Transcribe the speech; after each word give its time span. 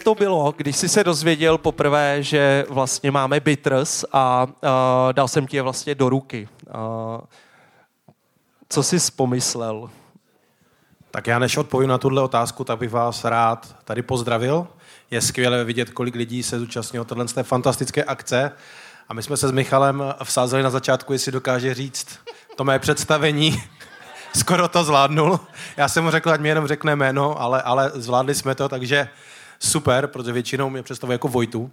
To 0.00 0.14
bylo, 0.14 0.54
když 0.56 0.76
jsi 0.76 0.88
se 0.88 1.04
dozvěděl 1.04 1.58
poprvé, 1.58 2.22
že 2.22 2.64
vlastně 2.68 3.10
máme 3.10 3.40
bitters 3.40 4.04
a 4.12 4.46
uh, 4.46 4.52
dal 5.12 5.28
jsem 5.28 5.46
ti 5.46 5.56
je 5.56 5.62
vlastně 5.62 5.94
do 5.94 6.08
ruky. 6.08 6.48
Uh, 6.66 7.20
co 8.68 8.82
jsi 8.82 8.96
pomyslel? 9.16 9.90
Tak 11.10 11.26
já 11.26 11.38
než 11.38 11.56
odpovím 11.56 11.88
na 11.88 11.98
tuhle 11.98 12.22
otázku, 12.22 12.64
tak 12.64 12.78
bych 12.78 12.90
vás 12.90 13.24
rád 13.24 13.76
tady 13.84 14.02
pozdravil. 14.02 14.66
Je 15.10 15.20
skvělé 15.20 15.64
vidět, 15.64 15.90
kolik 15.90 16.14
lidí 16.14 16.42
se 16.42 16.58
zúčastnilo 16.58 17.04
tohle 17.04 17.28
z 17.28 17.32
té 17.32 17.42
fantastické 17.42 18.04
akce. 18.04 18.52
A 19.08 19.14
my 19.14 19.22
jsme 19.22 19.36
se 19.36 19.48
s 19.48 19.52
Michalem 19.52 20.04
vsázeli 20.24 20.62
na 20.62 20.70
začátku, 20.70 21.12
jestli 21.12 21.32
dokáže 21.32 21.74
říct 21.74 22.18
to 22.56 22.64
mé 22.64 22.78
představení. 22.78 23.62
Skoro 24.38 24.68
to 24.68 24.84
zvládnul. 24.84 25.40
Já 25.76 25.88
jsem 25.88 26.04
mu 26.04 26.10
řekl, 26.10 26.30
ať 26.30 26.40
mi 26.40 26.48
jenom 26.48 26.66
řekne 26.66 26.96
jméno, 26.96 27.40
ale, 27.40 27.62
ale 27.62 27.90
zvládli 27.94 28.34
jsme 28.34 28.54
to, 28.54 28.68
takže 28.68 29.08
super, 29.58 30.06
protože 30.06 30.32
většinou 30.32 30.70
mě 30.70 30.82
představuje 30.82 31.14
jako 31.14 31.28
Vojtu. 31.28 31.70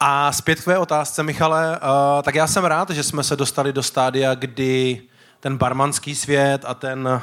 A 0.00 0.32
zpět 0.32 0.60
k 0.60 0.64
tvé 0.64 0.78
otázce, 0.78 1.22
Michale, 1.22 1.70
uh, 1.70 2.22
tak 2.22 2.34
já 2.34 2.46
jsem 2.46 2.64
rád, 2.64 2.90
že 2.90 3.02
jsme 3.02 3.22
se 3.24 3.36
dostali 3.36 3.72
do 3.72 3.82
stádia, 3.82 4.34
kdy 4.34 5.02
ten 5.40 5.56
barmanský 5.56 6.14
svět 6.14 6.64
a 6.66 6.74
ten 6.74 7.22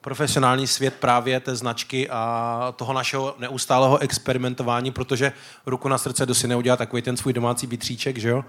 profesionální 0.00 0.66
svět 0.66 0.94
právě 0.94 1.40
té 1.40 1.56
značky 1.56 2.10
a 2.10 2.74
toho 2.76 2.92
našeho 2.92 3.34
neustálého 3.38 3.98
experimentování, 3.98 4.90
protože 4.90 5.32
ruku 5.66 5.88
na 5.88 5.98
srdce 5.98 6.26
do 6.26 6.34
si 6.34 6.48
neudělá 6.48 6.76
takový 6.76 7.02
ten 7.02 7.16
svůj 7.16 7.32
domácí 7.32 7.66
bitříček, 7.66 8.18
že 8.18 8.28
jo? 8.28 8.44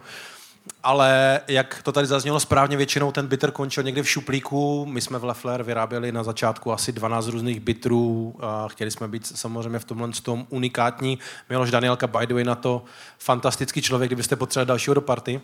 Ale 0.84 1.42
jak 1.48 1.84
to 1.84 1.92
tady 1.92 2.08
zaznělo 2.08 2.40
správně, 2.40 2.78
většinou 2.78 3.12
ten 3.12 3.28
bitter 3.28 3.52
končil 3.52 3.84
někde 3.84 4.04
v 4.04 4.10
šuplíku. 4.10 4.86
My 4.86 5.02
jsme 5.02 5.20
v 5.20 5.24
Leffler 5.24 5.64
vyráběli 5.64 6.12
na 6.12 6.24
začátku 6.24 6.72
asi 6.72 6.92
12 6.92 7.28
různých 7.28 7.60
bitrů 7.60 8.36
a 8.40 8.68
chtěli 8.68 8.92
jsme 8.92 9.08
být 9.08 9.38
samozřejmě 9.38 9.80
v 9.80 9.86
tomhle 9.86 10.10
tom 10.24 10.48
unikátní. 10.50 11.20
Miloš 11.50 11.72
Danielka, 11.72 12.08
by 12.08 12.28
the 12.28 12.34
way, 12.34 12.44
na 12.44 12.56
to 12.56 12.84
fantastický 13.20 13.82
člověk, 13.82 14.10
kdybyste 14.10 14.36
potřebovali 14.36 14.68
dalšího 14.68 14.94
do 14.94 15.02
party 15.02 15.42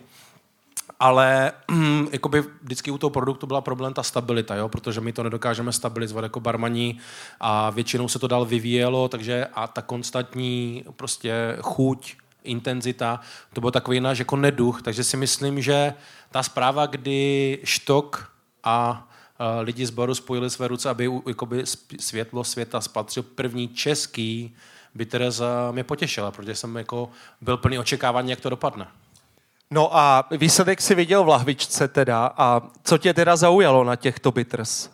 ale 1.00 1.52
jakoby 2.12 2.44
vždycky 2.62 2.90
u 2.90 2.98
toho 2.98 3.10
produktu 3.10 3.46
byla 3.46 3.60
problém 3.60 3.94
ta 3.94 4.02
stabilita, 4.02 4.54
jo? 4.54 4.68
protože 4.68 5.00
my 5.00 5.12
to 5.12 5.22
nedokážeme 5.22 5.72
stabilizovat 5.72 6.22
jako 6.22 6.40
barmaní 6.40 6.98
a 7.40 7.70
většinou 7.70 8.08
se 8.08 8.18
to 8.18 8.28
dál 8.28 8.44
vyvíjelo, 8.44 9.08
takže 9.08 9.46
a 9.54 9.66
ta 9.66 9.82
konstantní 9.82 10.84
prostě 10.96 11.56
chuť, 11.60 12.16
intenzita, 12.44 13.20
to 13.52 13.60
byl 13.60 13.70
takový 13.70 14.00
náš 14.00 14.18
jako 14.18 14.36
neduch, 14.36 14.82
takže 14.82 15.04
si 15.04 15.16
myslím, 15.16 15.62
že 15.62 15.94
ta 16.30 16.42
zpráva, 16.42 16.86
kdy 16.86 17.58
štok 17.64 18.32
a 18.64 19.08
uh, 19.40 19.46
lidi 19.62 19.86
z 19.86 19.90
Boru 19.90 20.14
spojili 20.14 20.50
své 20.50 20.68
ruce, 20.68 20.90
aby 20.90 21.10
jakoby 21.28 21.62
světlo 21.98 22.44
světa 22.44 22.80
spatřil 22.80 23.22
první 23.22 23.68
český, 23.68 24.56
by 24.94 25.06
Tereza 25.06 25.70
mě 25.72 25.84
potěšila, 25.84 26.30
protože 26.30 26.54
jsem 26.54 26.76
jako 26.76 27.10
byl 27.40 27.56
plný 27.56 27.78
očekávání, 27.78 28.30
jak 28.30 28.40
to 28.40 28.50
dopadne. 28.50 28.86
No 29.70 29.96
a 29.96 30.28
výsledek 30.30 30.80
si 30.80 30.94
viděl 30.94 31.24
v 31.24 31.28
lahvičce 31.28 31.88
teda. 31.88 32.32
A 32.36 32.62
co 32.84 32.98
tě 32.98 33.14
teda 33.14 33.36
zaujalo 33.36 33.84
na 33.84 33.96
těchto 33.96 34.32
bitters? 34.32 34.90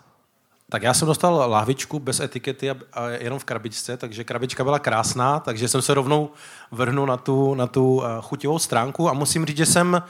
Tak 0.69 0.83
já 0.83 0.95
jsem 0.95 1.09
dostal 1.09 1.51
lahvičku 1.51 1.99
bez 1.99 2.21
etikety 2.21 2.71
a, 2.71 2.77
jenom 3.09 3.39
v 3.39 3.45
krabičce, 3.45 3.97
takže 3.97 4.25
krabička 4.25 4.65
byla 4.65 4.79
krásná, 4.79 5.41
takže 5.41 5.69
jsem 5.69 5.83
se 5.83 5.95
rovnou 5.95 6.31
vrhnul 6.71 7.07
na 7.07 7.17
tu, 7.17 7.55
na 7.55 7.67
tu 7.67 7.95
uh, 7.95 8.05
chutivou 8.21 8.59
stránku 8.59 9.09
a 9.09 9.13
musím 9.13 9.47
říct, 9.47 9.57
že 9.57 9.67
jsem 9.67 10.03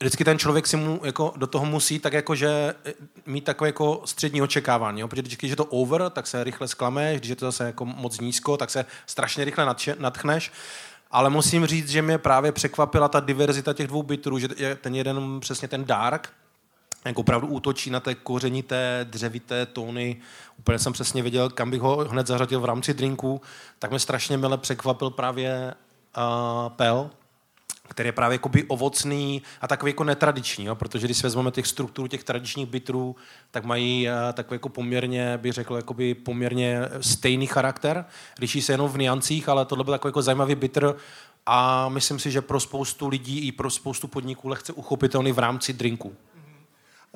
vždycky 0.00 0.24
ten 0.24 0.38
člověk 0.38 0.66
si 0.66 0.76
mu 0.76 1.00
jako 1.04 1.34
do 1.36 1.46
toho 1.46 1.66
musí 1.66 1.98
tak 1.98 2.12
jako, 2.12 2.34
že 2.34 2.74
eh, 2.84 2.92
mít 3.26 3.44
takové 3.44 3.68
jako 3.68 4.02
střední 4.04 4.42
očekávání, 4.42 5.00
jo? 5.00 5.08
protože 5.08 5.22
když 5.22 5.50
je 5.50 5.56
to 5.56 5.64
over, 5.64 6.10
tak 6.10 6.26
se 6.26 6.44
rychle 6.44 6.68
sklameš, 6.68 7.18
když 7.18 7.30
je 7.30 7.36
to 7.36 7.46
zase 7.46 7.64
jako 7.64 7.84
moc 7.84 8.20
nízko, 8.20 8.56
tak 8.56 8.70
se 8.70 8.84
strašně 9.06 9.44
rychle 9.44 9.74
nadchneš 9.98 10.52
ale 11.10 11.30
musím 11.30 11.66
říct, 11.66 11.88
že 11.88 12.02
mě 12.02 12.18
právě 12.18 12.52
překvapila 12.52 13.08
ta 13.08 13.20
diverzita 13.20 13.72
těch 13.72 13.86
dvou 13.86 14.02
bitrů, 14.02 14.38
že 14.38 14.48
ten 14.80 14.94
jeden 14.94 15.40
přesně 15.40 15.68
ten 15.68 15.84
dark, 15.84 16.32
jako 17.08 17.20
opravdu 17.20 17.46
útočí 17.46 17.90
na 17.90 18.00
té 18.00 18.14
kořenité, 18.14 19.06
dřevité 19.10 19.66
tóny. 19.66 20.16
Úplně 20.58 20.78
jsem 20.78 20.92
přesně 20.92 21.22
věděl, 21.22 21.50
kam 21.50 21.70
bych 21.70 21.80
ho 21.80 21.96
hned 21.96 22.26
zařadil 22.26 22.60
v 22.60 22.64
rámci 22.64 22.94
drinku. 22.94 23.40
Tak 23.78 23.90
mě 23.90 23.98
strašně 23.98 24.36
mile 24.36 24.58
překvapil 24.58 25.10
právě 25.10 25.74
uh, 26.16 26.68
Pel, 26.68 27.10
který 27.88 28.08
je 28.08 28.12
právě 28.12 28.34
jakoby 28.34 28.64
ovocný 28.64 29.42
a 29.60 29.68
takový 29.68 29.90
jako 29.90 30.04
netradiční, 30.04 30.64
jo? 30.64 30.74
protože 30.74 31.06
když 31.06 31.16
si 31.16 31.22
vezmeme 31.22 31.50
těch 31.50 31.66
struktur 31.66 32.08
těch 32.08 32.24
tradičních 32.24 32.66
bitrů, 32.66 33.16
tak 33.50 33.64
mají 33.64 34.08
takový 34.32 34.54
jako 34.54 34.68
poměrně, 34.68 35.38
bych 35.38 35.52
řekl, 35.52 35.76
jakoby 35.76 36.14
poměrně 36.14 36.80
stejný 37.00 37.46
charakter, 37.46 38.04
liší 38.40 38.62
se 38.62 38.72
jenom 38.72 38.90
v 38.90 38.98
niancích, 38.98 39.48
ale 39.48 39.64
tohle 39.64 39.84
byl 39.84 39.94
takový 39.94 40.08
jako 40.08 40.22
zajímavý 40.22 40.54
bitr 40.54 40.94
a 41.46 41.88
myslím 41.88 42.18
si, 42.18 42.30
že 42.30 42.40
pro 42.40 42.60
spoustu 42.60 43.08
lidí 43.08 43.46
i 43.46 43.52
pro 43.52 43.70
spoustu 43.70 44.08
podniků 44.08 44.48
lehce 44.48 44.72
uchopitelný 44.72 45.32
v 45.32 45.38
rámci 45.38 45.72
drinku. 45.72 46.16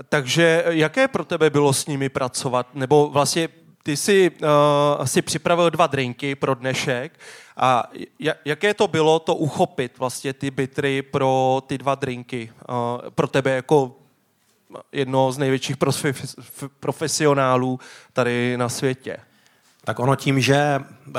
Takže 0.09 0.65
jaké 0.69 1.09
pro 1.09 1.25
tebe 1.25 1.51
bylo 1.51 1.73
s 1.73 1.87
nimi 1.87 2.09
pracovat? 2.09 2.75
Nebo 2.75 3.11
vlastně 3.11 3.49
ty 3.83 3.97
jsi 3.97 4.31
uh, 4.31 5.05
si 5.05 5.23
připravil 5.23 5.71
dva 5.71 5.87
drinky 5.87 6.35
pro 6.35 6.55
dnešek 6.55 7.21
a 7.57 7.91
jaké 8.45 8.75
to 8.75 8.89
bylo 8.89 9.19
to 9.19 9.35
uchopit 9.35 9.99
vlastně 9.99 10.33
ty 10.33 10.51
bitry 10.51 11.03
pro 11.03 11.63
ty 11.67 11.79
dva 11.79 11.95
drinky? 11.95 12.53
Uh, 12.69 13.11
pro 13.11 13.27
tebe 13.27 13.51
jako 13.51 13.97
jedno 14.93 15.33
z 15.33 15.39
největších 15.39 15.77
profesionálů 16.81 17.81
tady 18.13 18.57
na 18.57 18.69
světě. 18.69 19.17
Tak 19.85 19.99
ono 19.99 20.17
tím, 20.17 20.41
že 20.41 20.81
uh, 21.07 21.15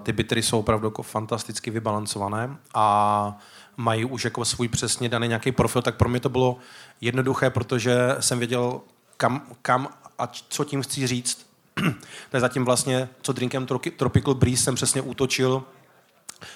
ty 0.00 0.12
bitry 0.12 0.42
jsou 0.42 0.58
opravdu 0.58 0.86
jako 0.86 1.02
fantasticky 1.02 1.70
vybalancované 1.70 2.56
a 2.74 3.38
mají 3.76 4.04
už 4.04 4.24
jako 4.24 4.44
svůj 4.44 4.68
přesně 4.68 5.08
daný 5.08 5.28
nějaký 5.28 5.52
profil, 5.52 5.82
tak 5.82 5.96
pro 5.96 6.08
mě 6.08 6.20
to 6.20 6.28
bylo 6.28 6.56
jednoduché, 7.00 7.50
protože 7.50 8.16
jsem 8.20 8.38
věděl, 8.38 8.80
kam, 9.16 9.42
kam 9.62 9.88
a 10.18 10.30
co 10.48 10.64
tím 10.64 10.82
chci 10.82 11.06
říct 11.06 11.50
to 12.30 12.36
je 12.36 12.40
zatím 12.40 12.64
vlastně, 12.64 13.08
co 13.22 13.32
drinkem 13.32 13.66
Tropical 13.96 14.34
Breeze 14.34 14.62
jsem 14.62 14.74
přesně 14.74 15.02
útočil 15.02 15.64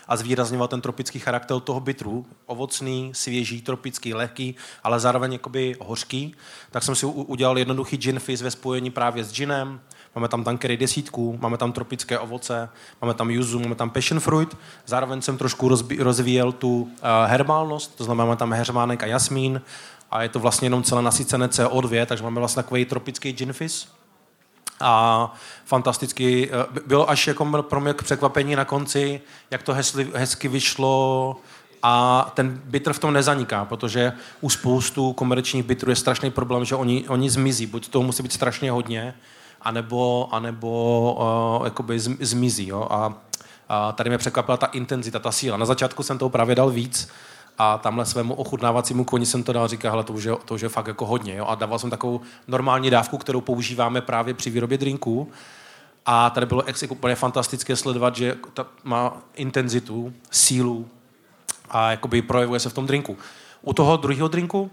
a 0.09 0.17
zvýrazňoval 0.17 0.69
ten 0.69 0.81
tropický 0.81 1.19
charakter 1.19 1.61
toho 1.61 1.81
bitru. 1.81 2.27
Ovocný, 2.47 3.13
svěží, 3.15 3.63
tropický, 3.63 4.15
lehký, 4.15 4.55
ale 4.83 5.01
zároveň 5.01 5.33
jakoby 5.33 5.77
hořký. 5.81 6.35
Tak 6.71 6.83
jsem 6.83 6.95
si 6.95 7.07
udělal 7.07 7.59
jednoduchý 7.59 7.97
gin 7.97 8.19
fizz 8.19 8.43
ve 8.43 8.51
spojení 8.51 8.91
právě 8.91 9.25
s 9.25 9.33
ginem. 9.33 9.81
Máme 10.15 10.29
tam 10.29 10.45
tankery 10.45 10.77
desítku, 10.77 11.39
máme 11.41 11.57
tam 11.57 11.73
tropické 11.73 12.19
ovoce, 12.19 12.69
máme 13.03 13.15
tam 13.15 13.31
yuzu, 13.31 13.59
máme 13.59 13.75
tam 13.75 13.91
passion 13.91 14.21
fruit. 14.21 14.57
Zároveň 14.87 15.23
jsem 15.23 15.39
trošku 15.39 15.69
rozvíjel 15.99 16.53
tu 16.53 16.83
uh, 16.83 16.89
herbálnost, 17.27 17.97
to 17.97 18.05
znamená 18.05 18.25
máme 18.25 18.37
tam 18.37 18.53
heřmánek 18.53 19.03
a 19.03 19.07
jasmín 19.07 19.63
a 20.11 20.23
je 20.23 20.29
to 20.29 20.39
vlastně 20.39 20.67
jenom 20.67 20.83
celé 20.83 21.03
nasycené 21.03 21.47
CO2, 21.47 22.07
takže 22.07 22.25
máme 22.25 22.39
vlastně 22.39 22.63
takový 22.63 22.85
tropický 22.85 23.33
gin 23.33 23.53
fizz 23.53 23.87
a 24.81 25.35
fantasticky, 25.65 26.51
eh, 26.53 26.81
bylo 26.87 27.11
až 27.11 27.27
jako 27.27 27.63
pro 27.63 27.81
mě 27.81 27.95
k 27.95 28.03
překvapení 28.03 28.57
na 28.57 28.65
konci, 28.65 29.21
jak 29.51 29.63
to 29.63 29.75
hezky, 29.75 30.07
hezky 30.15 30.49
vyšlo 30.49 31.37
a 31.83 32.33
ten 32.35 32.61
bitr 32.65 32.93
v 32.93 32.99
tom 32.99 33.13
nezaniká, 33.13 33.65
protože 33.65 34.13
u 34.41 34.51
spoustu 34.51 35.13
komerčních 35.13 35.63
bitrů 35.63 35.91
je 35.91 35.97
strašný 35.97 36.31
problém, 36.31 36.65
že 36.65 36.75
oni, 36.75 37.05
oni 37.09 37.31
zmizí, 37.31 37.67
buď 37.67 37.89
toho 37.89 38.03
musí 38.03 38.23
být 38.23 38.33
strašně 38.33 38.71
hodně, 38.71 39.15
anebo, 39.65 40.29
anebo 40.33 41.57
uh, 41.59 41.65
jakoby 41.65 42.01
zmizí. 42.01 42.69
Jo? 42.69 42.87
A, 42.91 43.15
a 43.69 43.93
tady 43.93 44.11
mě 44.11 44.19
překvapila 44.19 44.57
ta 44.57 44.67
intenzita, 44.67 45.19
ta 45.19 45.33
síla. 45.33 45.57
Na 45.57 45.67
začátku 45.67 46.03
jsem 46.03 46.19
toho 46.19 46.31
právě 46.31 46.55
dal 46.55 46.71
víc, 46.71 47.09
a 47.59 47.79
tamhle 47.79 48.07
svému 48.07 48.35
ochutnávacímu 48.35 49.05
koni 49.05 49.27
jsem 49.27 49.43
to 49.43 49.53
dal, 49.53 49.69
říká, 49.69 49.91
hele, 49.91 50.05
to 50.05 50.13
už 50.13 50.25
je, 50.25 50.37
to 50.45 50.55
už 50.55 50.61
je 50.61 50.69
fakt 50.69 50.87
jako 50.87 51.07
hodně. 51.07 51.35
Jo? 51.35 51.47
A 51.47 51.55
dával 51.55 51.79
jsem 51.79 51.91
takovou 51.91 52.21
normální 52.49 52.91
dávku, 52.91 53.19
kterou 53.19 53.41
používáme 53.41 54.01
právě 54.01 54.35
při 54.35 54.51
výrobě 54.51 54.79
drinků. 54.79 55.31
A 56.07 56.31
tady 56.31 56.47
bylo 56.47 56.63
ex, 56.63 56.83
úplně 56.83 57.15
fantastické 57.15 57.77
sledovat, 57.77 58.17
že 58.17 58.37
ta 58.55 58.67
má 58.85 59.17
intenzitu, 59.35 60.13
sílu 60.31 60.89
a 61.71 61.91
jakoby 61.91 62.23
projevuje 62.23 62.61
se 62.61 62.71
v 62.71 62.75
tom 62.75 62.87
drinku. 62.87 63.17
U 63.63 63.73
toho 63.73 63.97
druhého 63.97 64.29
drinku, 64.29 64.71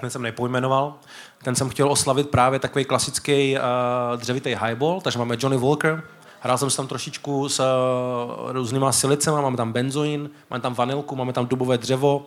ten 0.00 0.10
jsem 0.10 0.22
nepojmenoval, 0.22 0.94
ten 1.42 1.54
jsem 1.54 1.68
chtěl 1.68 1.92
oslavit 1.92 2.28
právě 2.28 2.58
takový 2.58 2.84
klasický 2.84 3.56
uh, 3.56 4.20
dřevitý 4.20 4.50
highball, 4.50 5.00
takže 5.00 5.18
máme 5.18 5.36
Johnny 5.38 5.58
Walker, 5.58 6.02
Hrál 6.40 6.58
jsem 6.58 6.70
se 6.70 6.76
tam 6.76 6.86
trošičku 6.86 7.48
s 7.48 7.60
uh, 7.60 8.52
různýma 8.52 8.92
silicema, 8.92 9.40
máme 9.40 9.56
tam 9.56 9.72
benzoin, 9.72 10.30
máme 10.50 10.60
tam 10.60 10.74
vanilku, 10.74 11.16
máme 11.16 11.32
tam 11.32 11.46
dubové 11.46 11.78
dřevo, 11.78 12.26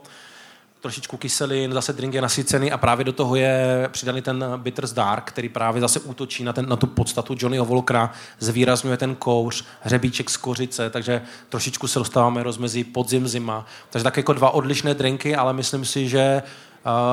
trošičku 0.82 1.18
kyselin, 1.18 1.74
zase 1.74 1.94
drink 1.94 2.14
je 2.14 2.22
nasycený 2.22 2.72
a 2.72 2.78
právě 2.78 3.06
do 3.06 3.14
toho 3.14 3.36
je 3.36 3.90
přidaný 3.92 4.22
ten 4.22 4.46
Bitters 4.58 4.94
Dark, 4.94 5.24
který 5.24 5.50
právě 5.50 5.82
zase 5.82 6.00
útočí 6.00 6.44
na, 6.44 6.54
ten, 6.54 6.70
na 6.70 6.76
tu 6.76 6.88
podstatu 6.88 7.36
Johnnyho 7.40 7.66
Volkra, 7.66 8.12
zvýrazňuje 8.40 8.98
ten 8.98 9.16
kouř, 9.16 9.66
hřebíček 9.82 10.30
z 10.30 10.38
kořice, 10.38 10.90
takže 10.90 11.22
trošičku 11.50 11.88
se 11.88 12.00
dostáváme 12.00 12.44
rozmezí 12.44 12.84
podzim, 12.84 13.28
zima. 13.28 13.66
Takže 13.90 14.04
tak 14.04 14.18
jako 14.18 14.34
dva 14.34 14.50
odlišné 14.50 14.94
drinky, 14.94 15.36
ale 15.36 15.54
myslím 15.54 15.86
si, 15.86 16.10
že 16.10 16.44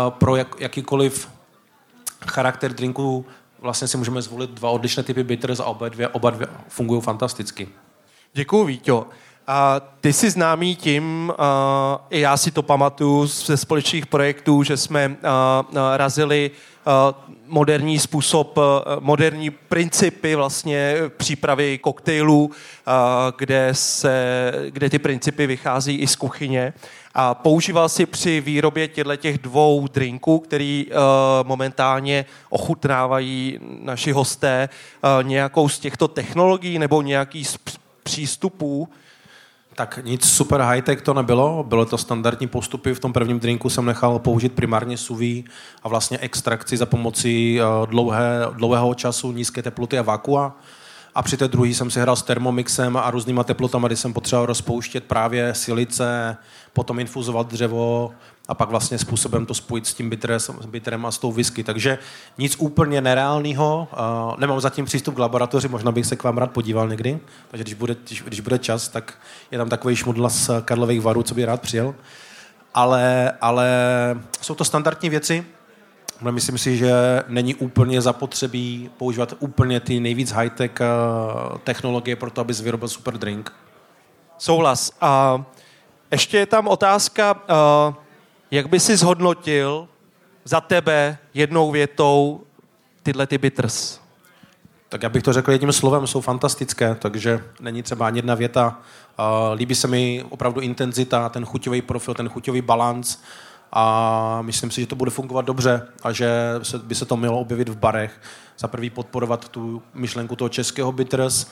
pro 0.09 0.37
jak, 0.37 0.61
jakýkoliv 0.61 1.29
charakter 2.29 2.73
drinku 2.73 3.27
vlastně 3.59 3.89
si 3.89 3.97
můžeme 3.97 4.23
zvolit 4.23 4.51
dva 4.51 4.71
odlišné 4.71 5.03
typy 5.03 5.25
bitters 5.25 5.61
a 5.61 5.65
oba 5.65 5.89
dvě, 5.89 6.09
oba 6.09 6.31
dvě 6.31 6.47
fungují 6.69 7.03
fantasticky. 7.03 7.69
Děkuji, 8.33 8.65
Víťo. 8.65 9.07
A 9.47 9.81
ty 10.01 10.13
jsi 10.13 10.31
známý 10.31 10.77
tím, 10.77 11.33
i 12.11 12.21
já 12.21 12.37
si 12.37 12.51
to 12.51 12.63
pamatuju 12.63 13.27
ze 13.27 13.57
společných 13.57 14.07
projektů, 14.07 14.63
že 14.63 14.77
jsme 14.77 15.17
razili 15.97 16.51
moderní 17.47 17.99
způsob, 17.99 18.59
moderní 19.01 19.51
principy 19.51 20.35
vlastně 20.35 20.97
přípravy 21.17 21.79
koktejlů, 21.79 22.51
kde, 23.39 23.69
se, 23.73 24.53
kde 24.69 24.91
ty 24.91 24.99
principy 24.99 25.47
vychází 25.47 25.97
i 25.97 26.07
z 26.07 26.17
kuchyně. 26.17 26.73
A 27.15 27.35
používal 27.35 27.89
si 27.89 28.07
při 28.07 28.41
výrobě 28.41 28.89
těchto 28.89 29.17
těch 29.17 29.39
dvou 29.39 29.89
drinků, 29.89 30.39
který 30.39 30.87
momentálně 31.43 32.25
ochutnávají 32.51 33.59
naši 33.81 34.13
hosté, 34.13 34.69
nějakou 35.23 35.69
z 35.69 35.79
těchto 35.79 36.09
technologií 36.09 36.79
nebo 36.79 37.03
nějaký 37.03 37.45
z 37.45 37.59
přístupů, 38.03 38.89
tak 39.75 39.99
nic 40.05 40.25
super 40.25 40.61
high-tech 40.61 41.03
to 41.03 41.15
nebylo, 41.15 41.65
bylo 41.69 41.85
to 41.85 41.99
standardní 41.99 42.47
postupy. 42.47 42.95
V 42.95 43.01
tom 43.01 43.13
prvním 43.13 43.41
drinku 43.41 43.71
jsem 43.71 43.87
nechal 43.87 44.19
použít 44.19 44.53
primárně 44.53 44.97
suví 44.97 45.45
a 45.83 45.89
vlastně 45.89 46.19
extrakci 46.19 46.77
za 46.77 46.87
pomocí 46.87 47.61
eh, 47.61 47.65
dlouhé, 47.87 48.41
dlouhého 48.53 48.95
času, 48.95 49.33
nízké 49.33 49.63
teploty 49.63 49.99
a 49.99 50.03
vakua. 50.03 50.57
A 51.15 51.23
při 51.23 51.37
té 51.37 51.49
druhé 51.49 51.69
jsem 51.69 51.91
si 51.91 52.01
hrál 52.01 52.17
s 52.17 52.23
termomixem 52.23 52.97
a 52.97 53.11
různýma 53.11 53.45
teplotami, 53.45 53.87
kdy 53.87 53.97
jsem 53.97 54.13
potřeboval 54.13 54.47
rozpouštět 54.47 55.05
právě 55.05 55.55
silice, 55.55 56.37
potom 56.73 57.01
infuzovat 57.01 57.47
dřevo, 57.47 58.13
a 58.49 58.55
pak 58.55 58.69
vlastně 58.69 58.99
způsobem 58.99 59.47
to 59.47 59.55
spojit 59.55 59.87
s 59.87 59.95
tím 59.95 60.11
bitrem 60.67 61.07
a 61.07 61.11
s 61.11 61.19
tou 61.19 61.33
whisky. 61.33 61.65
Takže 61.65 61.99
nic 62.39 62.57
úplně 62.59 63.01
nereálného. 63.01 63.89
Nemám 64.39 64.61
zatím 64.61 64.85
přístup 64.85 65.15
k 65.15 65.19
laboratoři, 65.19 65.69
možná 65.69 65.93
bych 65.93 66.07
se 66.07 66.17
k 66.17 66.23
vám 66.23 66.39
rád 66.39 66.51
podíval 66.51 66.89
někdy. 66.89 67.19
Takže 67.51 67.65
když 67.65 67.75
bude, 67.75 67.97
když, 68.07 68.23
když 68.23 68.41
bude 68.41 68.59
čas, 68.59 68.89
tak 68.89 69.15
je 69.51 69.59
tam 69.59 69.69
takový 69.69 69.97
šmudla 69.97 70.29
z 70.29 70.51
Karlových 70.65 71.01
varů, 71.01 71.23
co 71.23 71.35
by 71.35 71.45
rád 71.45 71.61
přijel. 71.61 71.95
Ale, 72.75 73.33
ale 73.41 73.69
jsou 74.41 74.55
to 74.55 74.65
standardní 74.65 75.11
věci. 75.11 75.47
Ale 76.21 76.33
myslím 76.33 76.59
si, 76.59 76.77
že 76.77 76.93
není 77.29 77.55
úplně 77.55 78.01
zapotřebí 78.01 78.91
používat 78.97 79.35
úplně 79.39 79.81
ty 79.81 80.01
nejvíc 80.01 80.33
high-tech 80.33 80.71
uh, 80.81 81.59
technologie 81.59 82.17
pro 82.17 82.31
to, 82.31 82.41
aby 82.41 82.53
vyrobil 82.53 82.89
super 82.89 83.19
drink. 83.19 83.53
Souhlas. 84.39 84.93
A 85.01 85.45
ještě 86.11 86.39
je 86.39 86.47
tam 86.47 86.69
otázka, 86.69 87.35
uh 87.89 87.95
jak 88.55 88.69
by 88.69 88.81
si 88.81 88.97
zhodnotil 88.97 89.89
za 90.45 90.61
tebe 90.61 91.19
jednou 91.35 91.71
větou 91.71 92.41
tyhle 93.03 93.27
ty 93.27 93.39
bitters? 93.39 94.01
Tak 94.89 95.03
já 95.03 95.09
bych 95.09 95.23
to 95.23 95.33
řekl 95.33 95.53
jedním 95.53 95.73
slovem, 95.73 96.07
jsou 96.07 96.21
fantastické, 96.21 96.95
takže 96.95 97.45
není 97.61 97.83
třeba 97.83 98.07
ani 98.07 98.19
jedna 98.19 98.35
věta. 98.35 98.81
Uh, 99.19 99.59
líbí 99.59 99.75
se 99.75 99.89
mi 99.89 100.25
opravdu 100.31 100.61
intenzita, 100.61 101.29
ten 101.29 101.45
chuťový 101.45 101.83
profil, 101.83 102.15
ten 102.15 102.29
chuťový 102.29 102.63
balans 102.63 103.19
a 103.77 104.39
myslím 104.43 104.71
si, 104.71 104.81
že 104.81 104.87
to 104.87 104.97
bude 104.97 105.11
fungovat 105.11 105.45
dobře 105.45 105.83
a 106.03 106.13
že 106.13 106.31
se, 106.63 106.79
by 106.79 106.95
se 106.95 107.05
to 107.05 107.17
mělo 107.17 107.39
objevit 107.41 107.69
v 107.69 107.77
barech. 107.77 108.21
Za 108.59 108.69
prvý 108.69 108.91
podporovat 108.91 109.49
tu 109.49 109.83
myšlenku 109.95 110.37
toho 110.37 110.49
českého 110.49 110.93
bitters, 110.93 111.47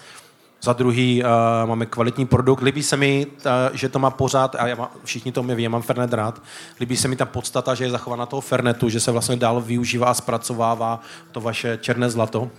za 0.62 0.72
druhý 0.72 1.22
uh, 1.22 1.28
máme 1.68 1.86
kvalitní 1.86 2.26
produkt. 2.26 2.62
Líbí 2.62 2.82
se 2.82 2.96
mi, 2.96 3.26
uh, 3.26 3.52
že 3.72 3.88
to 3.88 3.98
má 3.98 4.10
pořád, 4.10 4.56
a 4.58 4.66
já 4.66 4.74
má, 4.74 4.90
všichni 5.04 5.32
to 5.32 5.42
mě 5.42 5.54
já 5.58 5.70
mám 5.70 5.82
Fernet 5.82 6.12
rád, 6.12 6.42
líbí 6.80 6.96
se 6.96 7.08
mi 7.08 7.16
ta 7.16 7.24
podstata, 7.24 7.74
že 7.74 7.84
je 7.84 7.90
zachována 7.90 8.26
toho 8.26 8.40
Fernetu, 8.40 8.88
že 8.88 9.00
se 9.00 9.10
vlastně 9.10 9.36
dál 9.36 9.60
využívá 9.60 10.06
a 10.06 10.14
zpracovává 10.14 11.00
to 11.32 11.40
vaše 11.40 11.78
černé 11.80 12.10
zlato. 12.10 12.50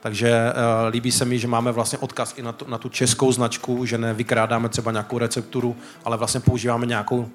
Takže 0.00 0.52
uh, 0.52 0.92
líbí 0.92 1.12
se 1.12 1.24
mi, 1.24 1.38
že 1.38 1.48
máme 1.48 1.72
vlastně 1.72 1.98
odkaz 1.98 2.34
i 2.36 2.42
na 2.42 2.52
tu, 2.52 2.70
na 2.70 2.78
tu 2.78 2.88
českou 2.88 3.32
značku, 3.32 3.84
že 3.84 3.98
nevykrádáme 3.98 4.68
třeba 4.68 4.92
nějakou 4.92 5.18
recepturu, 5.18 5.76
ale 6.04 6.16
vlastně 6.16 6.40
používáme 6.40 6.86
nějakou 6.86 7.28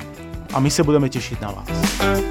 A 0.54 0.60
my 0.60 0.72
se 0.72 0.84
budeme 0.84 1.10
těšit 1.10 1.42
na 1.42 1.52
vás. 1.52 2.29